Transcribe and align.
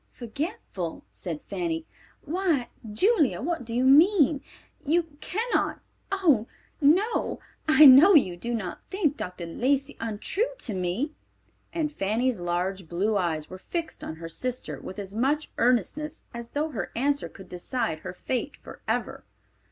"Forgetful!" 0.13 1.05
said 1.11 1.41
Fanny. 1.45 1.85
"Why, 2.23 2.69
Julia, 2.91 3.39
what 3.39 3.63
do 3.63 3.75
you 3.75 3.83
mean? 3.83 4.41
You 4.83 5.03
cannot—Oh, 5.21 6.47
no, 6.81 7.39
I 7.67 7.85
know 7.85 8.15
you 8.15 8.35
do 8.35 8.55
not 8.55 8.81
think 8.89 9.15
Dr. 9.15 9.45
Lacey 9.45 9.97
untrue 9.99 10.49
to 10.57 10.73
me?" 10.73 11.11
And 11.71 11.91
Fanny's 11.91 12.39
large 12.39 12.89
blue 12.89 13.15
eyes 13.15 13.47
were 13.47 13.59
fixed 13.59 14.03
on 14.03 14.15
her 14.15 14.27
sister 14.27 14.79
with 14.79 14.97
as 14.97 15.13
much 15.13 15.51
earnestness 15.59 16.23
as 16.33 16.49
though 16.57 16.69
her 16.69 16.89
answer 16.95 17.29
could 17.29 17.47
decide 17.47 17.99
her 17.99 18.11
fate 18.13 18.57
forever. 18.57 19.23